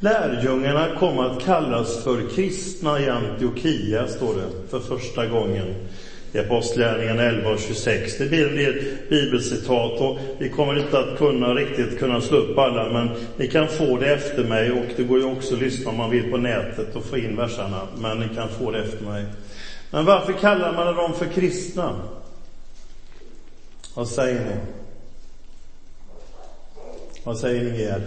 [0.00, 5.74] Lärjungarna kom att kallas för kristna i Antiochia, står det, för första gången
[6.32, 8.16] i Apostlagärningarna 11 och 26.
[8.18, 12.58] Det blir en del bibelcitat och vi kommer inte att kunna riktigt kunna slå upp
[12.58, 15.90] alla, men ni kan få det efter mig och det går ju också att lyssna
[15.90, 19.04] om man vill på nätet och få in verserna, men ni kan få det efter
[19.04, 19.26] mig.
[19.90, 21.96] Men varför kallar man dem för kristna?
[23.94, 24.56] Vad säger ni?
[27.22, 28.02] Vad säger Ingegerd?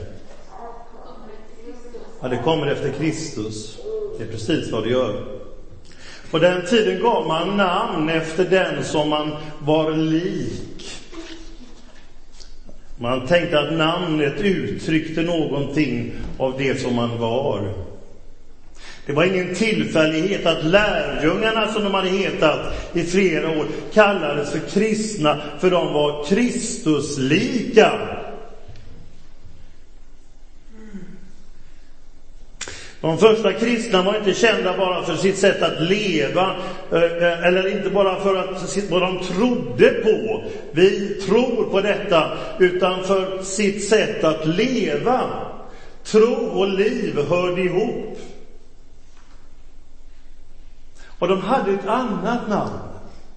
[2.22, 3.78] Ja, det kommer efter Kristus.
[4.18, 5.26] Det är precis vad det gör.
[6.32, 10.92] På den tiden gav man namn efter den som man var lik.
[12.98, 17.74] Man tänkte att namnet uttryckte någonting av det som man var.
[19.06, 22.60] Det var ingen tillfällighet att lärjungarna, som de hade hetat
[22.94, 28.19] i flera år, kallades för kristna, för de var Kristuslika.
[33.02, 36.56] De första kristna var inte kända bara för sitt sätt att leva,
[36.92, 40.44] eh, eh, eller inte bara för att, vad de trodde på.
[40.72, 45.30] Vi tror på detta, utan för sitt sätt att leva.
[46.04, 48.18] Tro och liv hörde ihop.
[51.20, 52.80] Och de hade ett annat namn.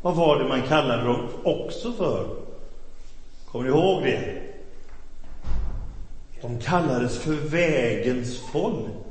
[0.02, 2.26] Vad var det man kallade dem också för?
[3.46, 4.42] Kommer ni ihåg det?
[6.40, 9.01] De kallades för vägens folk.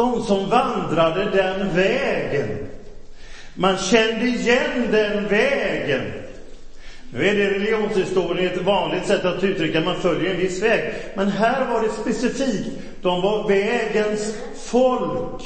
[0.00, 2.48] De som vandrade den vägen.
[3.54, 6.00] Man kände igen den vägen.
[7.12, 10.94] Nu är det religionshistorien ett vanligt sätt att uttrycka att man följer en viss väg.
[11.14, 12.68] Men här var det specifikt.
[13.02, 15.42] De var vägens folk,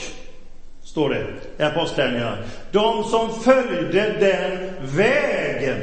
[0.85, 1.27] står det
[1.59, 2.39] i Apostlagärningarna.
[2.73, 4.59] De som följde den
[4.97, 5.77] vägen.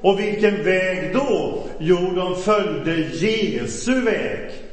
[0.00, 1.62] Och vilken väg då?
[1.78, 4.69] Jo, de följde Jesu väg.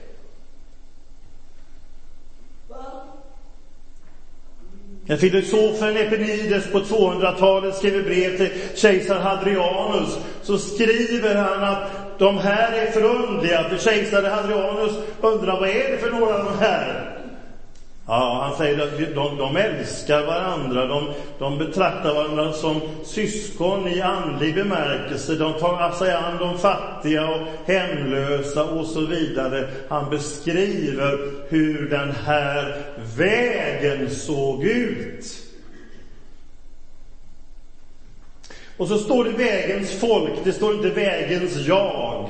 [5.08, 12.38] När filosofen Epinides på 200-talet skriver brev till kejsar Hadrianus så skriver han att de
[12.38, 14.92] här är förundliga, för kejsar Hadrianus
[15.22, 17.17] undrar vad är det för några av de här?
[18.08, 24.02] Ja, han säger att de, de älskar varandra, de, de betraktar varandra som syskon i
[24.02, 25.36] andlig bemärkelse.
[25.36, 29.70] De tar sig an de fattiga och hemlösa och så vidare.
[29.90, 32.86] Han beskriver hur den här
[33.17, 35.44] vägen såg ut.
[38.78, 42.30] Och så står det vägens folk, det står inte vägens jag,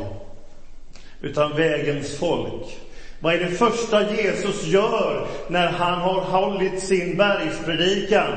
[1.21, 2.77] utan vägens folk.
[3.19, 8.31] Vad är det första Jesus gör när han har hållit sin bergspredikan?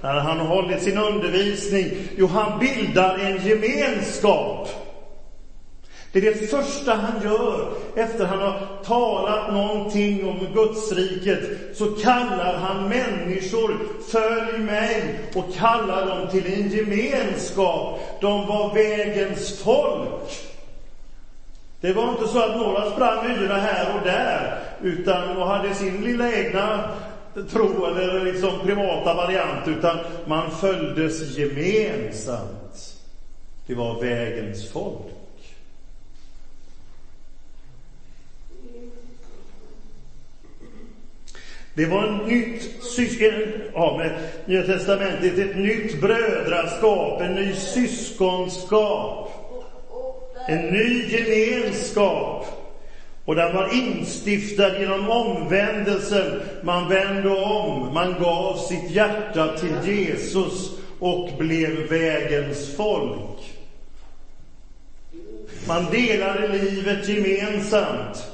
[0.00, 1.90] När han har hållit sin undervisning?
[2.16, 4.68] Jo, han bildar en gemenskap.
[6.12, 11.40] Det är det första han gör efter han har talat någonting om Gudsriket.
[11.76, 18.00] Så kallar han människor, följ mig, och kallar dem till en gemenskap.
[18.20, 20.55] De var vägens folk.
[21.80, 26.04] Det var inte så att några sprang yra här och där, utan och hade sin
[26.04, 26.90] lilla egna
[27.50, 32.94] tro eller liksom privata variant, utan man följdes gemensamt.
[33.66, 35.06] Det var vägens folk.
[41.74, 49.35] Det var en nytt syskon, ja, med Nya Testamentet, ett nytt brödraskap, en ny syskonskap.
[50.46, 52.46] En ny gemenskap.
[53.24, 56.40] Och den var instiftad genom omvändelsen.
[56.62, 63.56] Man vände om, man gav sitt hjärta till Jesus och blev vägens folk.
[65.68, 68.26] Man delade livet gemensamt.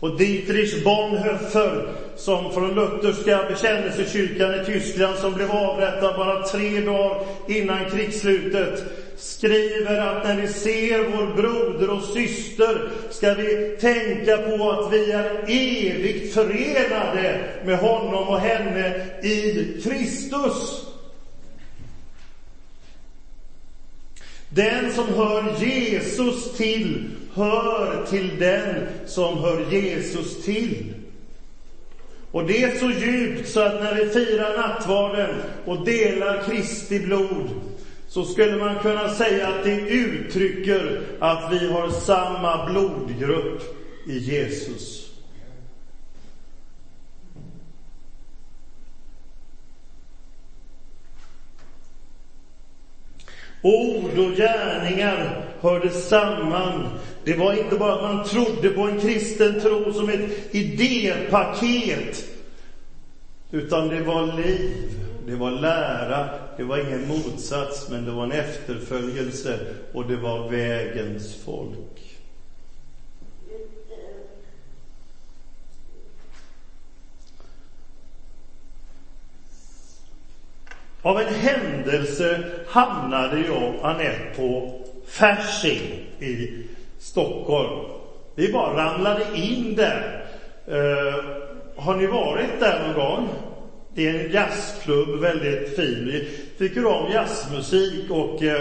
[0.00, 7.22] Och Dietrich Bonhoeffer, som från lutherska bekännelsekyrkan i Tyskland, som blev avrättad bara tre dagar
[7.48, 8.84] innan krigsslutet,
[9.20, 15.12] skriver att när vi ser vår broder och syster ska vi tänka på att vi
[15.12, 20.86] är evigt förenade med honom och henne i Kristus.
[24.48, 30.94] Den som hör Jesus till hör till den som hör Jesus till.
[32.30, 37.50] Och det är så djupt så att när vi firar nattvarden och delar Kristi blod
[38.10, 43.62] så skulle man kunna säga att det uttrycker att vi har samma blodgrupp
[44.06, 45.10] i Jesus.
[53.62, 56.88] Ord och gärningar hörde samman.
[57.24, 62.24] Det var inte bara att man trodde på en kristen tro som ett idépaket,
[63.50, 68.32] utan det var liv, det var lära, det var ingen motsats, men det var en
[68.32, 69.58] efterföljelse
[69.92, 72.18] och det var vägens folk.
[81.02, 86.64] Av en händelse hamnade jag och Anette på Fasching i
[86.98, 87.90] Stockholm.
[88.34, 90.26] Vi bara ramlade in där.
[90.68, 91.24] Uh,
[91.76, 93.28] har ni varit där någon gång?
[93.94, 96.04] Det är en jazzklubb, väldigt fin.
[96.04, 96.28] Vi
[96.58, 98.60] tycker om jazzmusik och eh,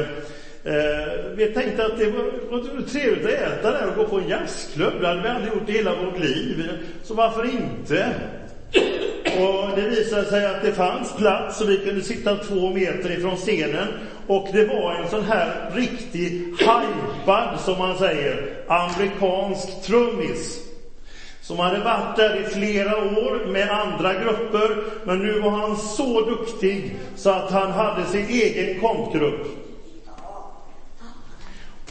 [0.64, 4.28] eh vi tänkte att det var, var trevligt att äta där och gå på en
[4.28, 4.94] jazzklubb.
[5.02, 6.70] Det hade vi aldrig gjort i hela vårt liv.
[7.04, 8.14] Så varför inte?
[9.40, 13.36] Och det visade sig att det fanns plats så vi kunde sitta två meter ifrån
[13.36, 13.88] scenen.
[14.28, 20.69] Och det var en sån här riktig hajpad, som man säger, amerikansk trummis.
[21.50, 26.22] Som hade varit där i flera år med andra grupper, men nu var han så
[26.22, 29.48] duktig så att han hade sin egen kompgrupp.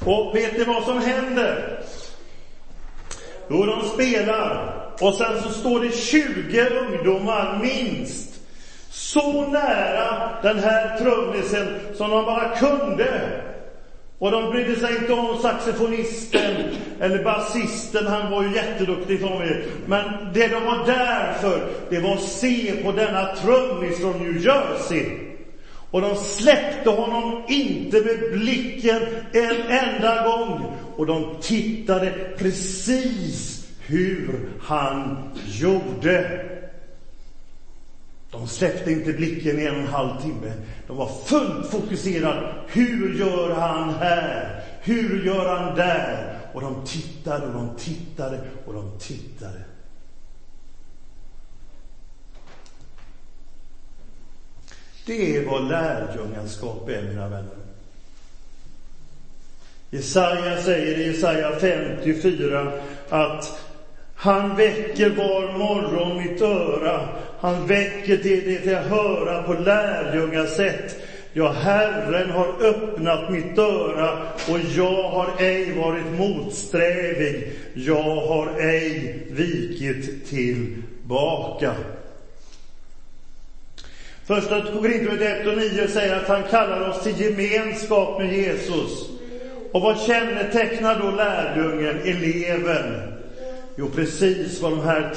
[0.05, 1.81] Och vet ni vad som händer?
[3.49, 8.41] Jo, de spelar och sen så står det 20 ungdomar minst
[8.91, 13.41] så nära den här trummisen som de bara kunde.
[14.19, 16.55] Och de brydde sig inte om saxofonisten
[17.01, 19.67] eller basisten, han var ju jätteduktig för mig.
[19.87, 20.05] Men
[20.35, 25.05] det de var där för, det var att se på denna trummis från New Jersey.
[25.91, 30.77] Och de släppte honom inte med blicken en enda gång.
[30.97, 35.17] Och de tittade precis hur han
[35.47, 36.45] gjorde.
[38.31, 40.53] De släppte inte blicken i en och en halv timme.
[40.87, 42.55] De var fullt fokuserade.
[42.69, 44.65] Hur gör han här?
[44.81, 46.39] Hur gör han där?
[46.55, 49.61] Och de tittade och de tittade och de tittade.
[55.07, 57.57] Det är vad lärjungaskap är, mina vänner.
[59.91, 62.73] Jesaja säger i Jesaja 54
[63.09, 63.61] att
[64.15, 67.09] han väcker var morgon mitt öra.
[67.41, 70.97] Han väcker det, det jag höra på lärjungasätt.
[71.33, 74.19] Ja, Herren har öppnat mitt öra
[74.49, 77.53] och jag har ej varit motsträvig.
[77.75, 81.75] Jag har ej vikit tillbaka.
[84.27, 89.09] Första Korinthierbrevet 1 och 9 säger att han kallar oss till gemenskap med Jesus.
[89.73, 93.13] Och vad kännetecknar då lärjungen, eleven?
[93.77, 95.15] Jo, precis vad de här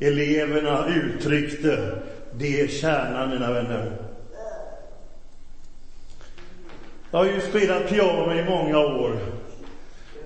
[0.00, 1.98] Eleverna uttryckte.
[2.32, 3.92] Det är kärnan, mina vänner.
[7.10, 9.18] Jag har ju spelat piano i många år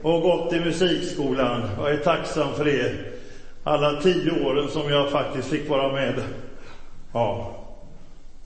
[0.02, 1.68] och gått i musikskolan.
[1.78, 2.94] Jag är tacksam för det.
[3.64, 6.14] Alla tio åren som jag faktiskt fick vara med.
[7.12, 7.54] Ja.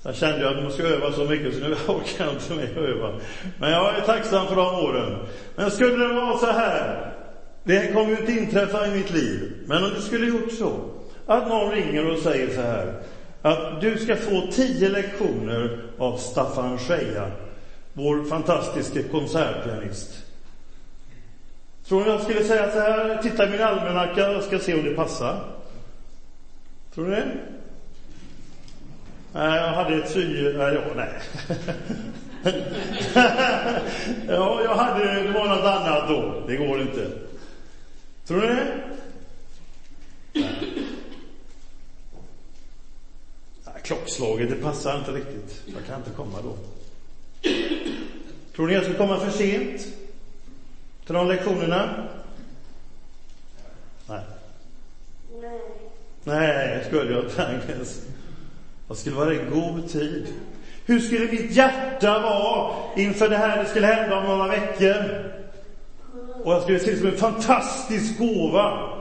[0.03, 2.79] Sen kände jag att man ska öva så mycket så nu orkar jag inte mer
[2.79, 3.21] öva.
[3.59, 5.19] Men jag är tacksam för de åren.
[5.57, 7.13] Men skulle det vara så här
[7.65, 9.53] det kommer ju inte inträffa i mitt liv.
[9.67, 10.81] Men om det skulle gjort så,
[11.27, 12.95] att någon ringer och säger så här,
[13.43, 17.31] att du ska få tio lektioner av Staffan Scheja,
[17.93, 20.23] vår fantastiske konsertpianist.
[21.89, 24.85] Tror ni jag skulle säga så här, titta i min almanacka, jag ska se om
[24.85, 25.45] det passar?
[26.95, 27.33] Tror ni det?
[29.35, 30.53] Nej, jag hade ett sy...
[30.53, 31.21] Nej, ja, nej.
[34.29, 35.23] ja, jag hade...
[35.23, 36.43] Det var något annat då.
[36.47, 37.07] Det går inte.
[38.27, 38.67] Tror ni det?
[40.33, 40.82] Nej,
[43.93, 45.63] klockslaget, det passar inte riktigt.
[45.67, 46.57] Jag kan inte komma då.
[48.57, 49.87] Tror ni jag ska komma för sent
[51.07, 52.09] till de lektionerna?
[54.07, 54.21] Nej.
[55.41, 55.61] Nej.
[56.25, 58.01] Nej, skulle jag inte ens.
[58.89, 60.27] Jag skulle vara i god tid.
[60.87, 65.25] Hur skulle mitt hjärta vara inför det här det skulle hända om några veckor?
[66.45, 68.92] Och jag skulle se det som en fantastisk gåva.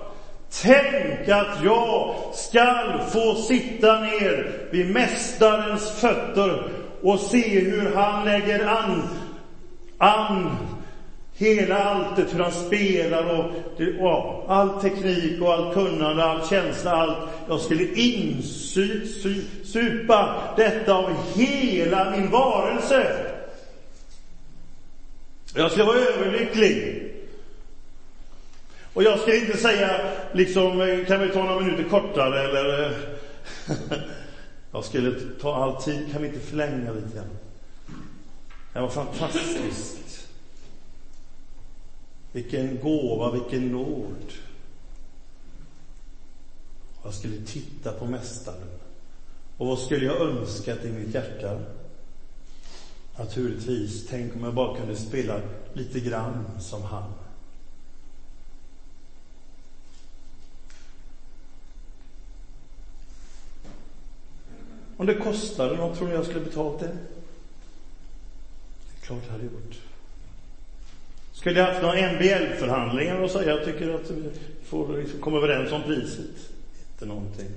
[0.62, 8.68] Tänk att jag skall få sitta ner vid Mästarens fötter och se hur han lägger
[8.68, 9.02] an,
[9.98, 10.58] an
[11.34, 13.46] hela alltet, hur han spelar och,
[14.00, 17.18] och all teknik och allt kunnande, all känsla, allt.
[17.48, 19.24] Jag skulle insupa
[20.58, 23.26] detta av hela min varelse.
[25.56, 27.11] Jag skulle vara överlycklig.
[28.94, 32.90] Och jag ska inte säga, liksom, eh, kan vi ta några minuter kortare eller...
[32.90, 32.98] Eh,
[34.72, 37.38] jag skulle ta all tid, kan vi inte förlänga lite grann?
[38.74, 40.28] Det var fantastiskt.
[42.32, 44.34] Vilken gåva, vilken nåd.
[47.04, 48.68] Jag skulle titta på Mästaren.
[49.58, 51.60] Och vad skulle jag önskat i mitt hjärta?
[53.18, 55.42] Naturligtvis, tänk om jag bara kunde spela
[55.74, 57.14] lite grann som han.
[65.02, 66.86] Om det kostade något, tror ni jag skulle betalt det?
[66.86, 66.92] Det
[69.02, 69.76] är klart jag hade gjort.
[71.32, 74.32] Skulle jag haft några MBL-förhandlingar och säga jag tycker att vi
[74.64, 76.50] får liksom komma överens om priset?
[76.92, 77.50] Inte någonting.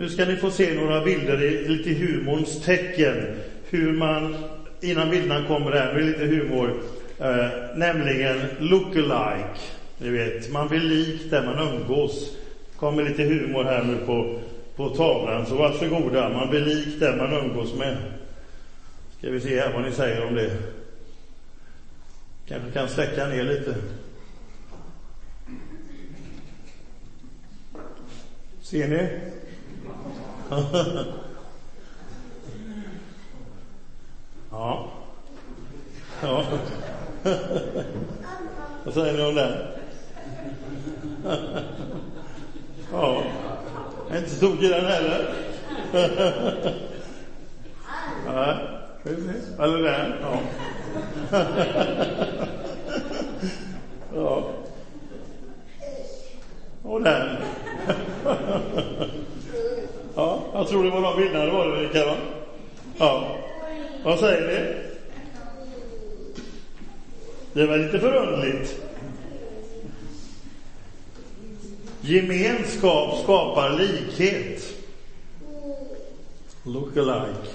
[0.00, 3.36] Nu ska ni få se några bilder i lite humorns tecken.
[3.70, 4.36] Hur man,
[4.80, 6.82] innan bilderna kommer här, med lite humor,
[7.18, 9.60] eh, nämligen look-alike.
[9.98, 12.36] Ni vet, man blir lik där man umgås.
[12.76, 14.40] kommer lite humor här nu på,
[14.76, 16.28] på tavlan, så varsågoda.
[16.28, 17.96] Man blir lik där man umgås med.
[19.18, 20.50] Ska vi se här vad ni säger om det.
[22.48, 23.74] Kanske kan släcka ner lite.
[28.62, 29.08] Ser ni?
[34.50, 34.88] ja.
[36.22, 36.44] Ja.
[38.84, 39.52] Vad säger ni om den?
[42.92, 43.22] ja.
[44.08, 45.34] Jag är inte så tokig den heller.
[48.26, 48.56] Nej.
[49.02, 49.58] precis.
[49.58, 50.12] Eller den.
[54.14, 54.50] Ja.
[56.82, 57.36] Och den.
[60.20, 62.16] Ja, jag tror det var de bilderna var det, Erika, va?
[62.98, 63.24] Ja.
[64.20, 64.82] Vad säger ni?
[67.52, 68.82] Det var lite förundligt.
[72.00, 74.74] Gemenskap skapar likhet.
[76.64, 77.50] Look alike.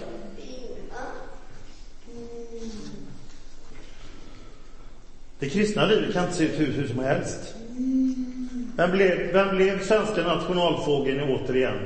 [5.39, 7.55] Det kristna livet kan inte se ut hur, hur som helst.
[8.75, 11.79] Vem blev, vem blev svenska nationalfågeln återigen?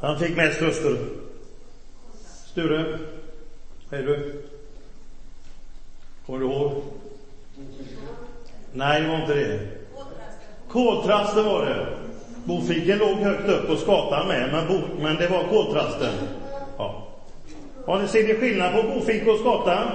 [0.00, 1.27] Han fick mest röster.
[2.52, 2.98] Sture,
[3.90, 4.42] vad är du?
[6.26, 6.82] Kommer du ihåg?
[8.72, 9.68] Nej, det var inte det.
[10.68, 11.86] Koltrasten var det.
[12.44, 16.14] Bofiken låg högt upp och skatan med, men, bo, men det var koltrasten.
[16.78, 17.06] Ja.
[17.86, 19.92] Har ni, ser ni skillnad på bofink och skata?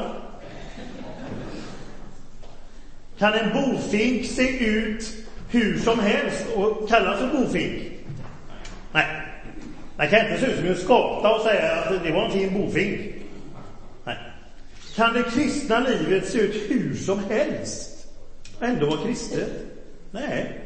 [3.17, 5.13] Kan en bofink se ut
[5.49, 7.81] hur som helst och kallas för bofink?
[8.91, 9.22] Nej.
[9.97, 12.53] Man kan inte se ut som en skata och säga att det var en fin
[12.53, 13.01] bofink.
[14.03, 14.17] Nej.
[14.95, 18.07] Kan det kristna livet se ut hur som helst
[18.57, 19.49] och ändå vara kristet?
[20.11, 20.59] Nej.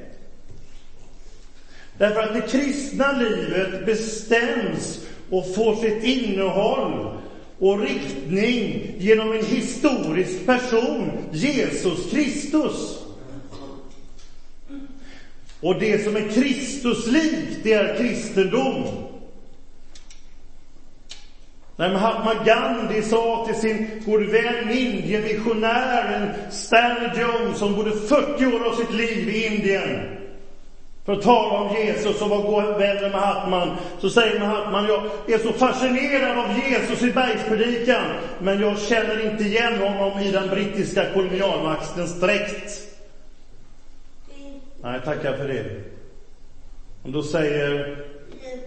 [1.97, 7.17] Därför att det kristna livet bestäms och får sitt innehåll
[7.59, 12.97] och riktning genom en historisk person, Jesus Kristus.
[15.59, 19.06] Och det som är Kristuslikt, det är kristendom.
[21.77, 28.67] När Mahatma Gandhi sa till sin gode vän Indien-missionären Stanley Jones som bodde 40 år
[28.67, 30.17] av sitt liv i Indien
[31.07, 35.03] för att tala om Jesus och var god vän med Mahatman, så säger Mahatman, jag
[35.27, 38.05] är så fascinerad av Jesus i bergspredikan,
[38.39, 42.81] men jag känner inte igen honom i den brittiska kolonialmaktens dräkt.
[44.81, 45.81] Nej, tackar för det.
[47.03, 47.97] Och då säger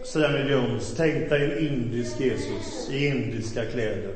[0.04, 4.14] Samuel Jones, tänk dig en indisk Jesus i indiska kläder.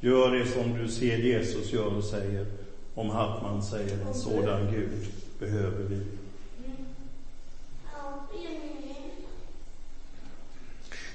[0.00, 2.46] Gör det som du ser Jesus gör och säger.
[2.94, 5.06] Om Hartman säger en sådan Gud
[5.38, 6.00] behöver vi.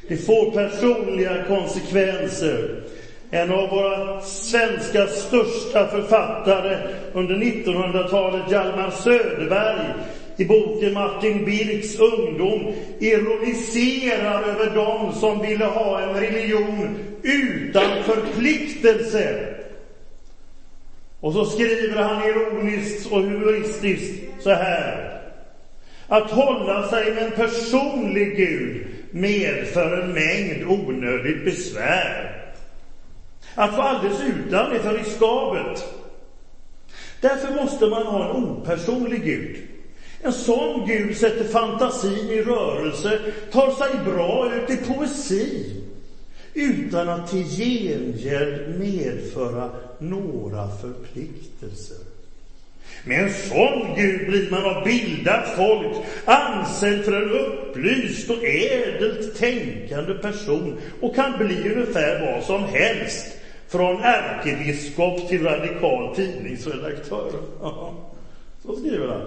[0.08, 2.84] Det får personliga konsekvenser.
[3.32, 9.94] En av våra svenska största författare under 1900-talet, Hjalmar Söderberg,
[10.40, 19.56] i boken Martin Birks ungdom ironiserar över dem som ville ha en religion utan förpliktelse.
[21.20, 25.22] Och så skriver han ironiskt och humoristiskt så här.
[26.08, 32.46] Att hålla sig med en personlig Gud medför en mängd onödigt besvär.
[33.56, 35.86] Att vara alldeles utan är för riskabelt.
[37.22, 39.58] Därför måste man ha en opersonlig Gud.
[40.22, 43.20] En sån Gud sätter fantasin i rörelse,
[43.52, 45.76] tar sig bra ut i poesi
[46.54, 51.98] utan att till gengäld medföra några förpliktelser.
[53.04, 59.36] Med en sån Gud blir man av bildat folk ansedd för en upplyst och ädelt
[59.38, 63.26] tänkande person och kan bli ungefär vad som helst,
[63.68, 67.32] från ärkebiskop till radikal tidningsredaktör.
[68.64, 69.22] Så skriver han.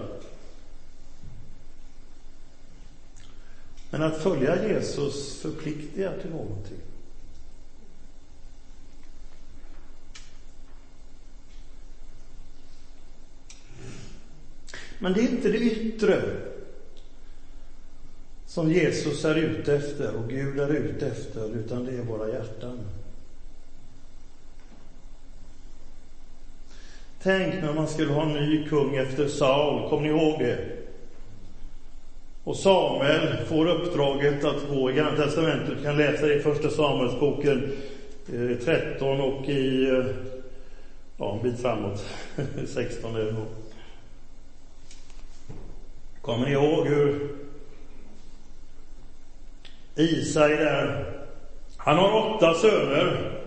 [3.93, 6.77] Men att följa Jesus förpliktigar till någonting.
[14.99, 16.21] Men det är inte det yttre
[18.45, 22.79] som Jesus är ute efter och Gud är ute efter, utan det är våra hjärtan.
[27.21, 30.82] Tänk när man skulle ha en ny kung efter Saul, kommer ni ihåg det?
[32.43, 36.69] Och Samuel får uppdraget att gå i Gamla Testamentet, du kan läsa det i Första
[36.69, 37.73] Samuelsboken
[38.33, 40.05] eh, 13 och i, eh,
[41.17, 42.05] ja en bit framåt,
[42.67, 43.45] 16 är det nog.
[46.21, 47.29] Kommer ni ihåg hur
[49.95, 51.13] Isai där,
[51.77, 53.39] han har åtta söner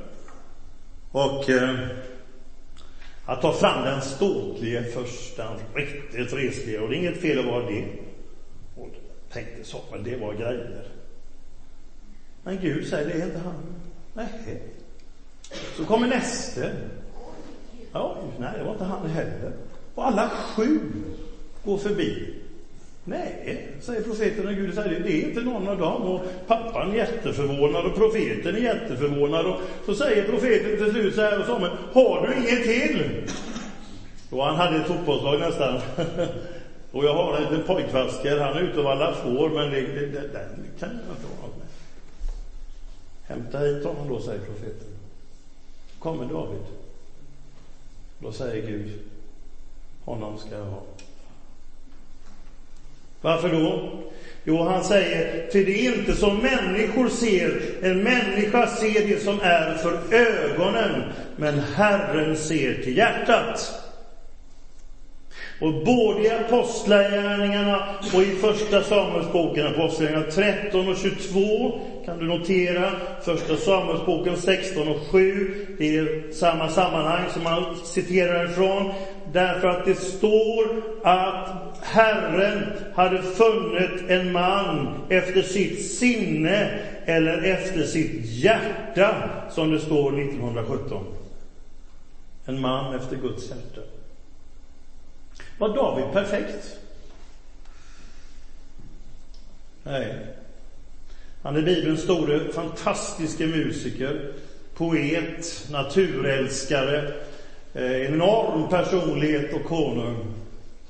[1.11, 1.79] och eh,
[3.25, 7.45] att ta fram den ståtlige först, den riktigt resliga, och det är inget fel att
[7.45, 8.06] vara det.
[9.37, 10.83] Tänkte så, men det var grejer.
[12.43, 13.55] Men Gud säger, det är inte han.
[14.14, 14.62] Nej.
[15.76, 16.73] Så kommer näste.
[17.93, 19.52] Ja, nej, det var inte han heller.
[19.95, 20.81] Och alla sju
[21.64, 22.35] går förbi.
[23.05, 26.02] Nej, säger profeten och Gud säger det är inte någon av dem.
[26.02, 29.47] Och pappan är jätteförvånad och profeten är jätteförvånad.
[29.47, 33.26] Och så säger profeten till slut så här och Samuel, har du inget till?
[34.31, 35.81] Och han hade ett fotbollslag nästan.
[36.97, 40.07] och jag har en liten pojkvasker, han är ute och vallar får, men det, det,
[40.07, 41.67] det, den kan jag inte ha något med.
[43.26, 44.88] Hämta hit honom då, säger profeten.
[45.99, 46.61] Kommer David.
[48.19, 48.88] Då säger Gud,
[50.05, 50.83] honom ska jag ha.
[53.21, 53.93] Varför då?
[54.45, 57.62] Jo, han säger, för det är inte som människor ser.
[57.83, 63.86] En människa ser det som är för ögonen, men Herren ser till hjärtat.
[65.61, 72.97] Och både i Apostlagärningarna och i Första Samuelsboken, Apostlagärningarna 13 och 22, kan du notera.
[73.21, 78.92] Första Samuelsboken 16 och 7, det är samma sammanhang som man citerar ifrån.
[79.25, 87.85] Därför att det står att Herren hade funnit en man efter sitt sinne eller efter
[87.85, 89.16] sitt hjärta,
[89.49, 91.05] som det står 1917.
[92.45, 93.81] En man efter Guds hjärta.
[95.59, 96.79] Var David perfekt?
[99.83, 100.14] Nej.
[101.42, 104.33] Han är Bibelns store, fantastiske musiker,
[104.75, 107.12] poet, naturälskare,
[107.75, 110.35] eh, enorm personlighet och konung.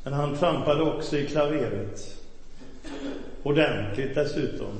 [0.02, 2.16] Men han trampade också i klaveret.
[3.42, 4.72] Ordentligt dessutom.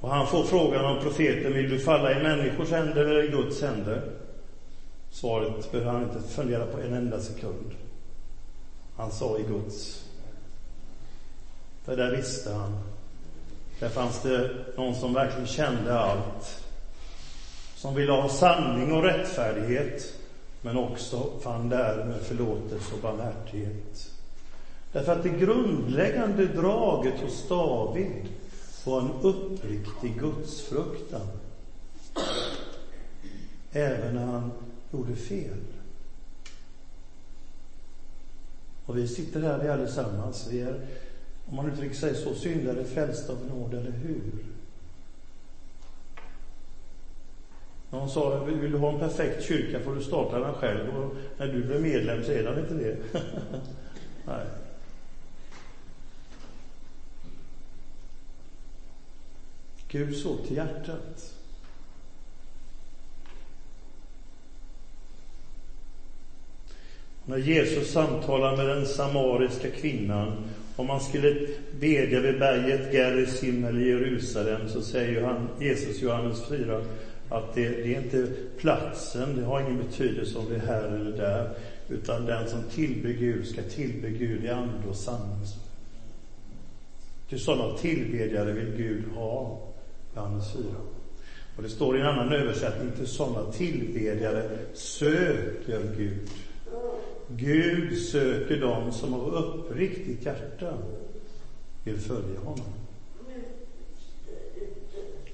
[0.00, 3.62] Och han får frågan av profeten, vill du falla i människors händer eller i Guds
[3.62, 4.02] händer?
[5.20, 7.70] Svaret behöver han inte fundera på en enda sekund.
[8.96, 10.04] Han sa i Guds.
[11.84, 12.78] För där visste han.
[13.80, 16.64] Där fanns det någon som verkligen kände allt.
[17.74, 20.14] Som ville ha sanning och rättfärdighet,
[20.60, 24.10] men också fann där med förlåtelse och barmhärtighet.
[24.92, 28.28] Därför att det grundläggande draget hos David
[28.84, 31.28] var en uppriktig gudsfruktan.
[33.72, 35.58] Även när han gjorde fel.
[38.86, 40.48] Och vi sitter här vi allesammans.
[40.50, 40.80] Vi är,
[41.46, 44.44] om man uttrycker sig så, syndare frälsta av nåd, eller hur?
[47.90, 50.96] Någon sa, vill du ha en perfekt kyrka får du starta den själv.
[50.96, 52.96] Och när du blir medlem så är den inte det.
[54.26, 54.46] Nej.
[59.88, 61.34] Gud såg till hjärtat.
[67.28, 70.32] När Jesus samtalar med den samariska kvinnan
[70.76, 71.48] om man skulle
[71.80, 76.80] bedja vid berget Gerizim eller Jerusalem så säger han, Jesus Johannes 4
[77.28, 81.16] att det, det, är inte platsen, det har ingen betydelse om det är här eller
[81.16, 81.50] där,
[81.88, 85.46] utan den som tillber Gud ska tillbe Gud i ande och sanning.
[87.28, 89.60] Till sådana tillbedjare vill Gud ha,
[90.14, 90.62] Johannes 4.
[91.56, 96.18] Och det står i en annan översättning, till sådana tillbedjare söker Gud.
[97.28, 100.78] Gud söker dem som av uppriktigt hjärta
[101.84, 102.72] vill följa honom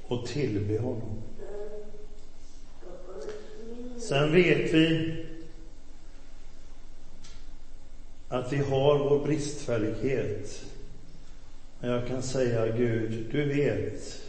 [0.03, 1.17] och tillbe honom.
[4.01, 5.15] Sen vet vi
[8.29, 10.65] att vi har vår bristfällighet.
[11.81, 14.23] Men jag kan säga Gud, du vet.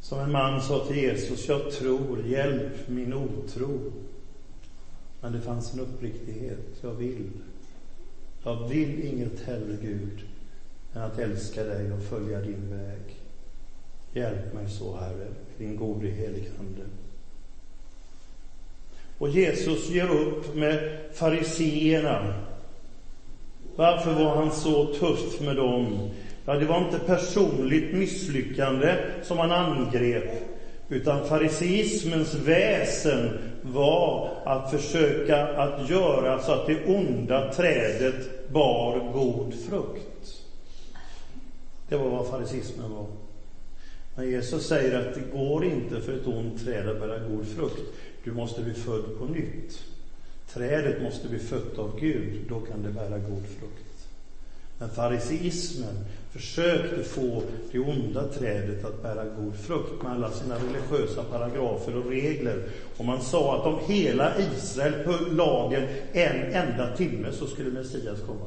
[0.00, 3.80] Som en man sa till Jesus, jag tror, hjälp min otro.
[5.20, 7.30] Men det fanns en uppriktighet, jag vill.
[8.44, 10.20] Jag vill inget hellre, Gud,
[10.94, 13.16] än att älska dig och följa din väg.
[14.12, 15.26] Hjälp mig så, Herre,
[15.58, 16.82] din gode helige Ande.
[19.18, 22.34] Och Jesus ger upp med fariseerna.
[23.76, 26.10] Varför var han så tuff med dem?
[26.44, 30.30] Ja, det var inte personligt misslyckande som han angrep,
[30.88, 39.54] utan fariseismens väsen var att försöka att göra så att det onda trädet bar god
[39.54, 40.42] frukt.
[41.88, 43.06] Det var vad fariseismen var.
[44.14, 47.82] Men Jesus säger att det går inte för ett ont träd att bära god frukt.
[48.24, 49.84] Du måste bli född på nytt.
[50.52, 54.08] Trädet måste bli fött av Gud, då kan det bära god frukt.
[54.78, 61.24] Men fariseismen försökte få det onda trädet att bära god frukt med alla sina religiösa
[61.24, 62.62] paragrafer och regler.
[62.96, 68.20] Och man sa att om hela Israel höll lagen en enda timme så skulle Messias
[68.26, 68.46] komma.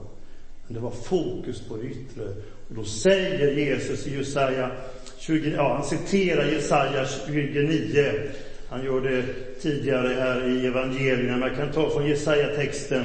[0.68, 2.24] Men det var fokus på det yttre.
[2.70, 4.72] Och då säger Jesus i Jesaja
[5.18, 8.12] 20, ja han citerar Jesaja 29.
[8.70, 9.24] Han gör det
[9.62, 11.38] tidigare här i evangelierna.
[11.38, 13.04] men jag kan ta från Jesaja-texten.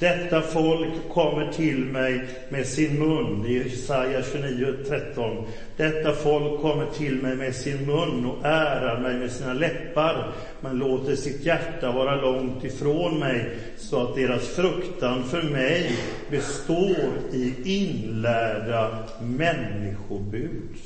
[0.00, 5.44] Detta folk kommer till mig med sin mun, Det är Jesaja 29.13.
[5.76, 10.78] Detta folk kommer till mig med sin mun och ärar mig med sina läppar, men
[10.78, 15.96] låter sitt hjärta vara långt ifrån mig, så att deras fruktan för mig
[16.30, 20.76] består i inlärda människobud.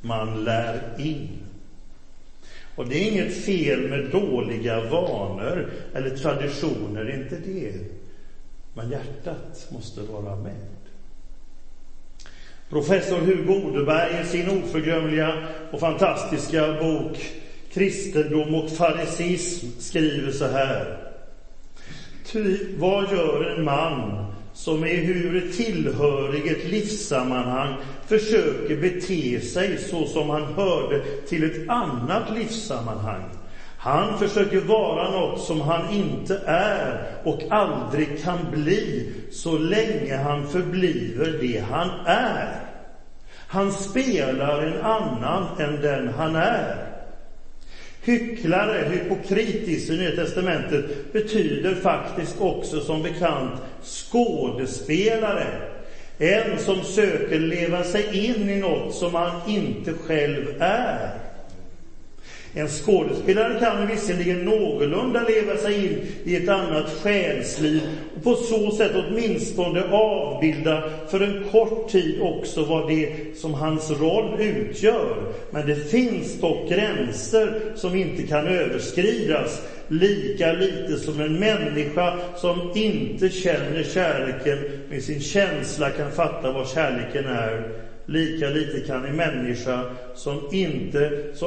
[0.00, 1.43] Man lär in.
[2.76, 7.72] Och det är inget fel med dåliga vanor eller traditioner, inte det.
[8.74, 10.66] Men hjärtat måste vara med.
[12.68, 17.18] Professor Hugo Odeberg i sin oförglömliga och fantastiska bok
[17.72, 20.98] Kristendom och farisism skriver så här.
[22.24, 24.23] Ty vad gör en man
[24.54, 27.74] som ehuru tillhörig ett livssammanhang
[28.06, 33.24] försöker bete sig så som han hörde till ett annat livssammanhang.
[33.78, 40.46] Han försöker vara något som han inte är och aldrig kan bli så länge han
[40.46, 42.60] förbliver det han är.
[43.46, 46.93] Han spelar en annan än den han är.
[48.04, 55.60] Hycklare, hypokritis i Nya Testamentet betyder faktiskt också som bekant skådespelare.
[56.18, 61.23] En som söker leva sig in i något som han inte själv är.
[62.56, 67.80] En skådespelare kan visserligen någorlunda leva sig in i ett annat själsliv
[68.14, 73.90] och på så sätt åtminstone avbilda för en kort tid också vad det som hans
[73.90, 75.26] roll utgör.
[75.50, 82.70] Men det finns dock gränser som inte kan överskridas, lika lite som en människa som
[82.74, 87.83] inte känner kärleken med sin känsla kan fatta vad kärleken är.
[88.06, 91.00] Lika lite kan en människa som, inte,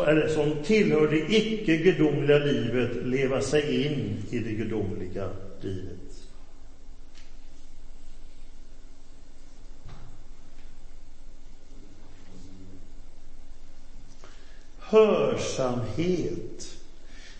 [0.08, 5.30] eller som tillhör det icke-gudomliga livet leva sig in i det gudomliga
[5.62, 5.98] livet.
[14.80, 16.78] Hörsamhet.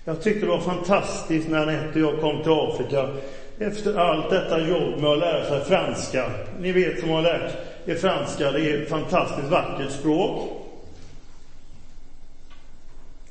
[0.06, 3.10] Jag tyckte det var fantastiskt när Anette och jag kom till Afrika
[3.60, 6.32] efter allt detta jobb med att lära sig franska.
[6.60, 7.52] Ni vet som har lärt
[7.92, 10.58] är franska, det är ett fantastiskt vackert språk.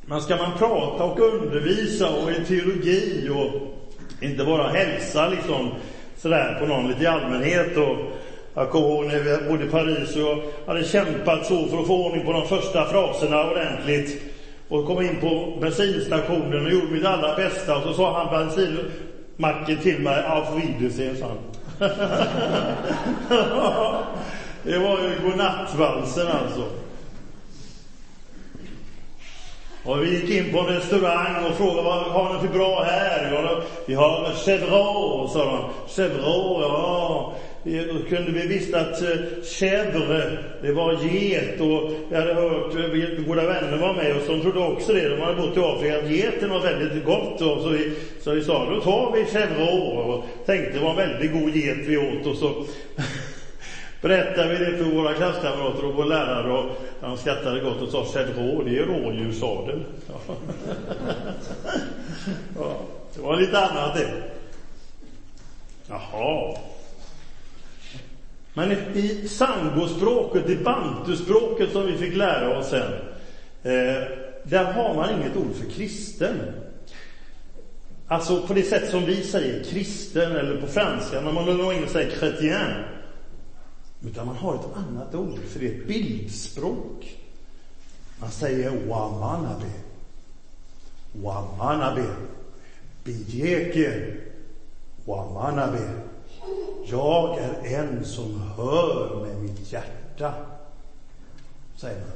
[0.06, 3.76] Men ska man prata och undervisa och i teologi och
[4.20, 5.70] inte bara hälsa liksom
[6.16, 7.96] sådär på någon lite i allmänhet och
[8.54, 11.86] jag kommer ihåg när vi bodde i Paris och jag hade kämpat så för att
[11.86, 14.16] få ordning på de första fraserna ordentligt.
[14.68, 19.76] Och kom in på bensinstationen och gjorde mitt allra bästa och så sa han bensinmacken
[19.82, 21.38] till mig, auf Wiedersehen, sa han.
[24.66, 26.64] det var ju godnattvalsen alltså.
[29.84, 33.32] Och vi gick in på en restaurang och frågade vad har ni för bra här?
[33.32, 35.64] Ja, vi har chèvre, sa de.
[35.88, 37.34] Chèvre, ja.
[37.64, 39.08] Då kunde vi visst att eh,
[39.42, 44.26] chèvre, det var get och jag hade hört, eh, goda vänner var med oss.
[44.26, 45.08] de trodde också det.
[45.08, 47.40] De hade bott i Afrika, att geten var väldigt gott.
[47.40, 50.96] Och så, vi, så vi sa, då tar vi chèvre och tänkte det var en
[50.96, 52.64] väldigt god get vi åt och så
[54.08, 58.04] berättade vi det för våra klasskamrater och vår lärare och de skrattade gott och sa
[58.04, 59.84] chèvreau, det är rådjurssadel.
[60.08, 60.14] Ja.
[62.56, 62.80] ja,
[63.14, 64.22] det var lite annat det.
[65.88, 66.56] Jaha.
[68.54, 72.92] Men i sangospråket, i bantuspråket som vi fick lära oss sen,
[73.62, 74.02] eh,
[74.42, 76.36] där har man inget ord för kristen.
[78.08, 81.84] Alltså på det sätt som vi säger kristen, eller på franska, när man lugnar in
[81.84, 82.95] och säger chrétien.
[84.02, 87.18] Utan man har ett annat ord, för det är ett bildspråk.
[88.20, 89.70] Man säger wamanabe.
[91.12, 92.14] Wamanabe.
[93.04, 94.16] Bijeke.
[95.04, 96.06] Wamanabe.
[96.84, 100.34] Jag är en som hör med mitt hjärta,
[101.76, 102.10] säger man.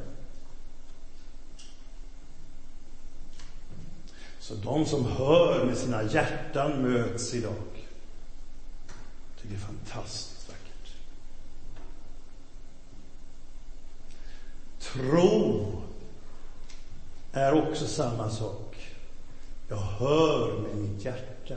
[4.38, 7.54] Så de som hör med sina hjärtan möts idag.
[8.86, 10.94] Jag tycker det är fantastiskt vackert.
[14.92, 15.66] Tro
[17.32, 18.76] är också samma sak.
[19.68, 21.56] Jag hör med mitt hjärta.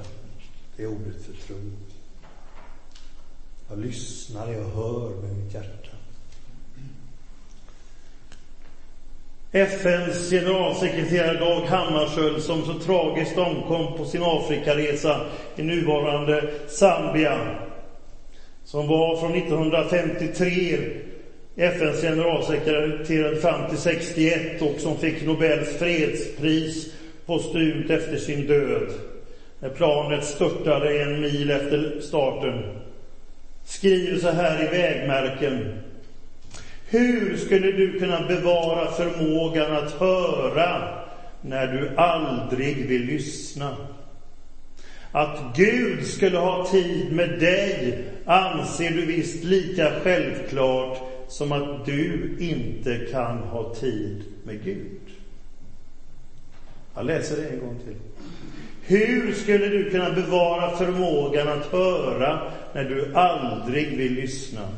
[0.78, 1.56] Det är ordet för tro.
[3.69, 5.89] Jag lyssnar, jag hör med mitt hjärta.
[9.52, 15.22] FNs generalsekreterare Dag Hammarskjöld som så tragiskt omkom på sin Afrikaresa
[15.56, 17.52] i nuvarande Zambia.
[18.63, 20.80] Som var från 1953
[21.58, 26.94] FNs generalsekreterare fram till 61 och som fick Nobels fredspris
[27.26, 28.92] postumt efter sin död.
[29.60, 32.63] När planet störtade en mil efter starten.
[33.63, 35.74] Skriver så här i vägmärken.
[36.89, 40.82] Hur skulle du kunna bevara förmågan att höra
[41.42, 43.78] när du aldrig vill lyssna?
[45.12, 52.36] Att Gud skulle ha tid med dig anser du visst lika självklart som att du
[52.39, 55.00] inte kan ha tid med Gud.
[56.96, 57.96] Jag läser det en gång till.
[58.82, 64.69] Hur skulle du kunna bevara förmågan att höra när du aldrig vill lyssna?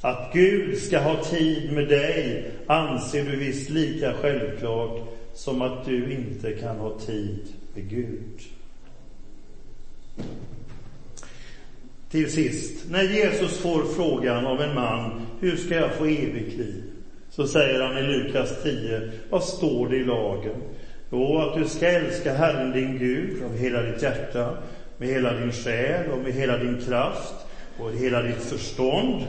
[0.00, 5.00] Att Gud ska ha tid med dig anser du visst lika självklart
[5.34, 7.38] som att du inte kan ha tid
[7.74, 8.40] med Gud.
[12.10, 16.82] Till sist, när Jesus får frågan av en man, hur ska jag få evigt liv?
[17.30, 20.62] Så säger han i Lukas 10, vad står det i lagen?
[21.10, 24.56] Jo, att du ska älska Herren din Gud av hela ditt hjärta,
[24.98, 27.34] med hela din själ och med hela din kraft
[27.78, 29.22] och hela ditt förstånd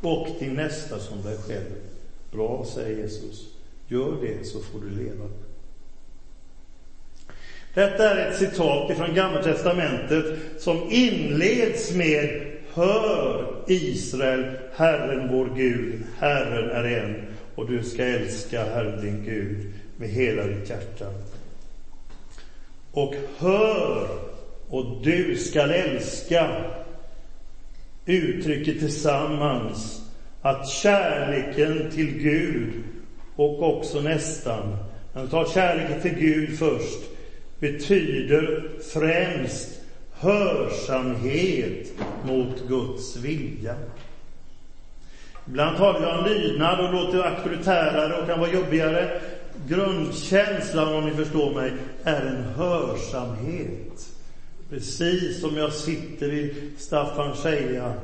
[0.00, 1.74] och din nästa som dig själv.
[2.32, 3.48] Bra, säger Jesus.
[3.88, 5.24] Gör det så får du leva.
[7.74, 10.24] Detta är ett citat ifrån Gamla Testamentet
[10.58, 12.47] som inleds med
[12.78, 19.66] Hör Israel, Herren vår Gud, Herren är en och du ska älska Herren din Gud
[19.96, 21.06] med hela ditt hjärta.
[22.92, 24.08] Och hör
[24.68, 26.64] och du skall älska
[28.06, 30.02] uttrycker tillsammans
[30.42, 32.70] att kärleken till Gud
[33.36, 34.76] och också nästan,
[35.12, 37.00] när vi tar kärleken till Gud först,
[37.60, 39.77] betyder främst
[40.20, 41.92] hörsamhet
[42.24, 43.74] mot Guds vilja.
[45.46, 49.20] Ibland talar jag om lydnad och låter auktoritärare och kan vara jobbigare.
[49.66, 54.08] Grundkänslan, om ni förstår mig, är en hörsamhet.
[54.70, 57.94] Precis som jag sitter i Staffan Scheja.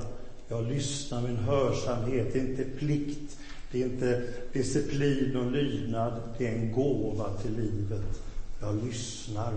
[0.48, 2.33] jag lyssnar med en hörsamhet.
[2.33, 3.37] Det är inte plikt,
[3.72, 4.22] det är inte
[4.53, 8.20] disciplin och lydnad, det är en gåva till livet.
[8.61, 9.53] Jag lyssnar.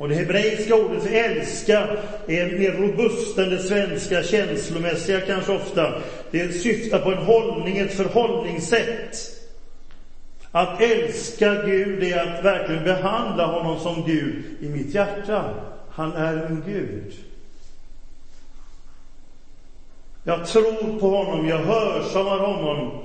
[0.00, 1.88] Och det hebreiska ordet för älska
[2.26, 6.02] är mer robust än det svenska känslomässiga kanske ofta.
[6.30, 9.36] Det syftar på en hållning, ett förhållningssätt.
[10.52, 15.54] Att älska Gud är att verkligen behandla honom som Gud i mitt hjärta.
[15.88, 17.12] Han är min Gud.
[20.24, 23.00] Jag tror på honom, jag hörsammar honom.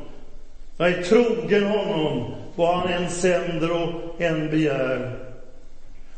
[0.77, 5.24] Jag är trogen honom, vad han än sänder och än begär.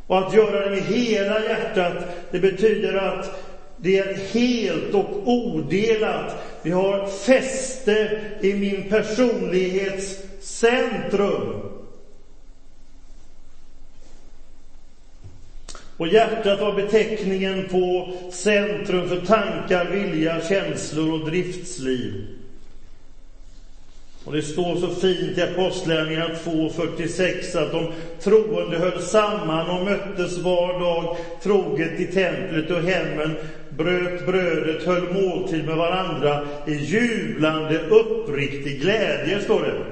[0.07, 3.39] Och att göra det med hela hjärtat, det betyder att
[3.77, 6.35] det är helt och odelat.
[6.61, 11.61] Vi har fäste i min personlighets centrum.
[15.97, 22.36] Och hjärtat var beteckningen på centrum för tankar, vilja, känslor och driftsliv.
[24.27, 30.37] Och det står så fint i Apostlagärningarna 2.46 att de troende höll samman och möttes
[30.37, 33.35] var dag troget i templet och hemmen,
[33.69, 39.83] bröt brödet, höll måltid med varandra i jublande uppriktig glädje, står det.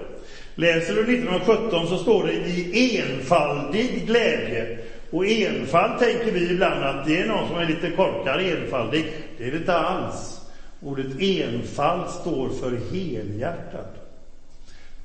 [0.55, 4.77] Läser du 1917 så står det i enfaldig glädje.
[5.11, 9.05] Och enfald tänker vi ibland att det är någon som är lite korkad enfaldig.
[9.37, 10.41] Det är det inte alls.
[10.81, 14.04] Ordet enfald står för helhjärtat.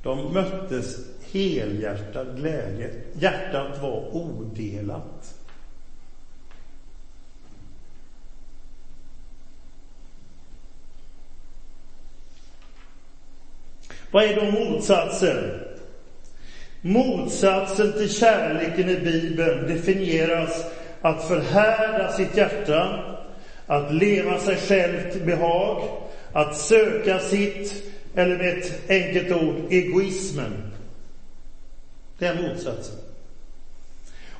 [0.02, 0.96] De möttes
[1.32, 2.90] helhjärtad glädje.
[3.12, 5.34] Hjärtat var odelat.
[14.10, 15.60] Vad är då motsatsen?
[16.80, 20.64] Motsatsen till kärleken i Bibeln definieras
[21.02, 23.04] att förhärda sitt hjärta,
[23.66, 25.82] att leva sig själv till behag,
[26.32, 30.52] att söka sitt, eller med ett enkelt ord, egoismen.
[32.18, 32.96] Det är motsatsen.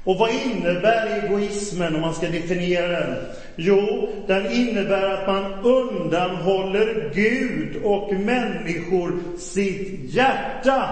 [0.05, 3.17] Och vad innebär egoismen om man ska definiera den?
[3.57, 10.89] Jo, den innebär att man undanhåller Gud och människor sitt hjärta.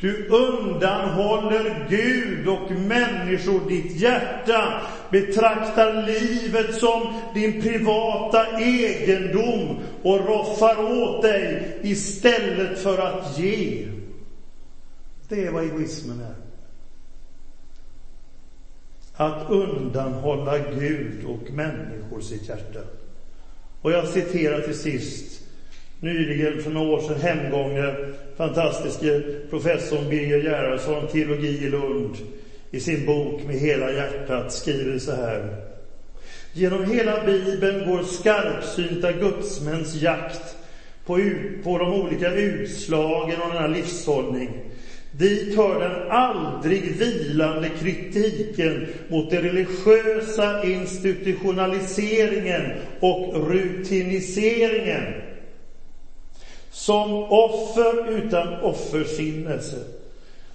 [0.00, 11.02] Du undanhåller Gud och människor ditt hjärta, betraktar livet som din privata egendom och roffar
[11.02, 13.88] åt dig istället för att ge.
[15.28, 16.36] Det är vad egoismen är.
[19.14, 22.80] Att undanhålla Gud och människor sitt hjärta.
[23.82, 25.35] Och jag citerar till sist
[26.00, 27.96] nyligen för några år sedan hemgångne
[28.36, 32.16] fantastiske professorn Birger Gerhardsson, teologi i Lund,
[32.70, 35.50] i sin bok Med hela hjärtat skriver så här.
[36.52, 40.56] Genom hela Bibeln går skarpsynta gudsmäns jakt
[41.06, 41.18] på,
[41.62, 44.60] på de olika utslagen av denna livshållning.
[45.10, 55.14] Dit hör den aldrig vilande kritiken mot den religiösa institutionaliseringen och rutiniseringen.
[56.76, 59.76] Som offer utan offersinnelse.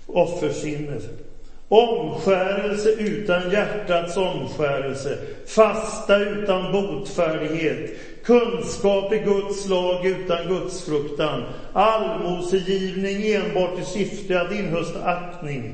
[0.08, 1.10] Offersinnelse.
[1.68, 5.18] Omskärelse utan hjärtats omskärelse.
[5.46, 7.94] Fasta utan botfärdighet.
[8.24, 11.44] Kunskap i Guds lag utan gudsfruktan.
[11.74, 15.74] Allmosegivning enbart i syfte att inhösta aktning.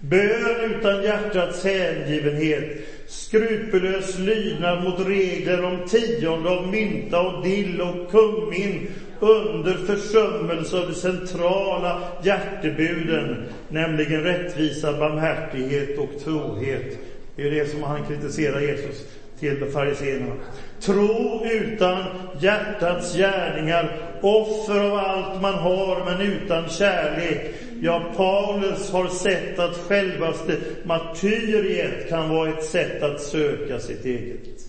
[0.00, 2.80] Bön utan hjärtats hängivenhet.
[3.08, 8.86] Skrupelös lydnad mot regler om tionde av mynta och dill och kummin
[9.20, 16.98] under försummelse av de centrala hjärtebuden, nämligen rättvisa, barmhärtighet och trohet.
[17.36, 19.06] Det är det som han kritiserar Jesus
[19.38, 20.34] till fariséerna.
[20.80, 27.50] Tro utan hjärtats gärningar, offer av allt man har men utan kärlek.
[27.82, 34.66] Ja, Paulus har sett att självaste martyriet kan vara ett sätt att söka sitt eget.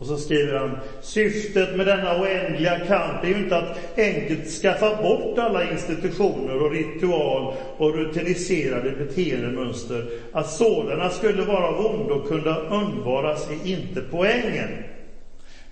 [0.00, 5.02] Och så skriver han, syftet med denna oändliga kamp är ju inte att enkelt skaffa
[5.02, 10.04] bort alla institutioner och ritual och rutiniserade beteendemönster.
[10.32, 14.68] Att sådana skulle vara av ondo och kunna undvaras är inte poängen.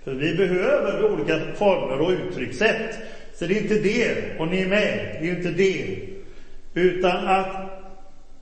[0.03, 2.99] För vi behöver olika former och uttryckssätt.
[3.39, 5.97] Så det är inte det, och ni är med, det är inte det.
[6.73, 7.69] Utan att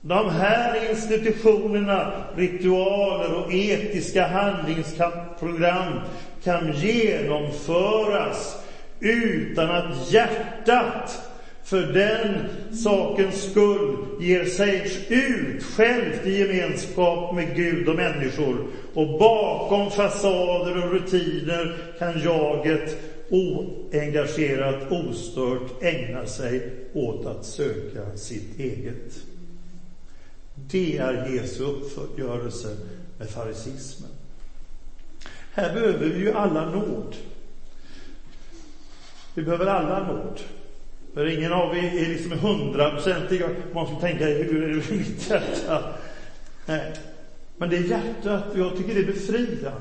[0.00, 5.98] de här institutionerna, ritualer och etiska handlingsprogram
[6.44, 8.56] kan genomföras
[9.00, 11.27] utan att hjärtat
[11.68, 18.66] för den sakens skull ger sig ut självt i gemenskap med Gud och människor.
[18.94, 22.96] Och bakom fasader och rutiner kan jaget
[23.30, 29.14] oengagerat, ostört ägna sig åt att söka sitt eget.
[30.54, 31.64] Det är Jesu
[31.96, 32.76] uppgörelse
[33.18, 34.10] med farisismen.
[35.52, 37.16] Här behöver vi ju alla nåd.
[39.34, 40.40] Vi behöver alla nåd.
[41.18, 43.42] För ingen av er är liksom hundraprocentig.
[43.72, 45.94] Man får tänka, hur är det med mitt hjärta?
[46.66, 46.92] Nej.
[47.56, 49.72] Men det är hjärtat, jag tycker det är befriande.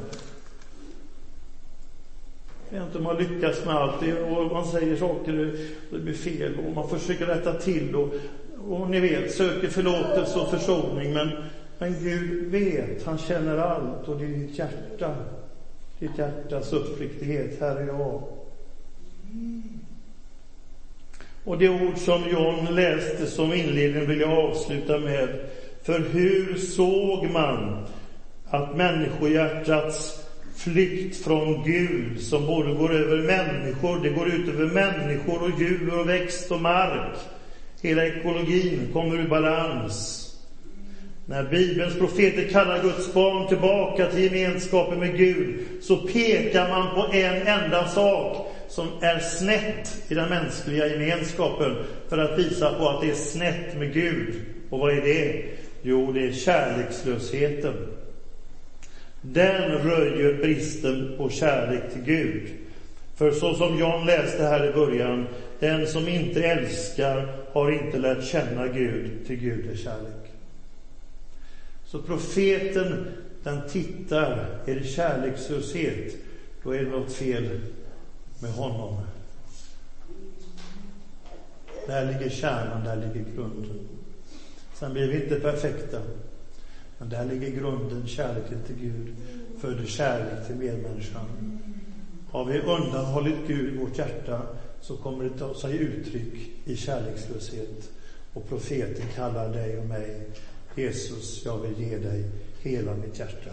[2.70, 5.46] Jag vet inte om man lyckas med allt, och man säger saker
[5.92, 8.14] och det blir fel och man försöker rätta till och
[8.68, 11.14] och ni vet, söker förlåtelse och försoning.
[11.14, 11.30] Men,
[11.78, 15.16] men Gud vet, han känner allt och det är ditt hjärta.
[16.00, 18.22] Ditt hjärtas uppriktighet, här är jag.
[21.48, 25.40] Och det ord som John läste som inledning vill jag avsluta med.
[25.84, 27.86] För hur såg man
[28.50, 30.26] att människohjärtats
[30.56, 36.00] flykt från Gud, som både går över människor, det går ut över människor och djur
[36.00, 37.18] och växt och mark,
[37.82, 40.24] Hela ekologin kommer ur balans.
[41.26, 47.16] När Bibelns profeter kallar Guds barn tillbaka till gemenskapen med Gud så pekar man på
[47.16, 51.76] en enda sak som är snett i den mänskliga gemenskapen
[52.10, 54.36] för att visa på att det är snett med Gud.
[54.70, 55.46] Och vad är det?
[55.82, 57.74] Jo, det är kärlekslösheten.
[59.22, 62.48] Den röjer bristen på kärlek till Gud.
[63.16, 65.28] För så som John läste här i början,
[65.60, 70.32] den som inte älskar har inte lärt känna Gud, till Gud är kärlek.
[71.86, 73.08] Så profeten,
[73.44, 76.18] den tittar, är det kärlekslöshet,
[76.64, 77.50] då är det något fel
[78.40, 78.98] med honom.
[81.88, 83.80] Där ligger kärnan, där ligger grunden.
[84.74, 86.02] Sen blir vi inte perfekta,
[86.98, 89.16] men där ligger grunden, kärleken till Gud,
[89.60, 91.60] föder kärlek till medmänniskan.
[92.32, 94.42] Har vi undanhållit Gud i vårt hjärta
[94.82, 97.90] så kommer det ta sig uttryck i kärlekslöshet.
[98.34, 100.22] Och profeten kallar dig och mig
[100.76, 102.30] Jesus, jag vill ge dig
[102.62, 103.52] hela mitt hjärta.